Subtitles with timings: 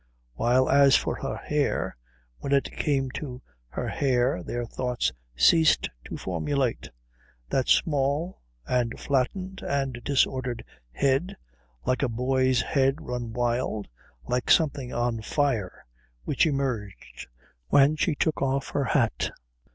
[0.33, 1.95] While as for her hair,
[2.39, 6.89] when it came to her hair their thoughts ceased to formulate.
[7.49, 11.37] That small and flattened and disordered head,
[11.85, 13.87] like a boy's head run wild,
[14.25, 15.85] like something on fire,
[16.23, 17.27] which emerged
[17.67, 19.29] when she took off her hat....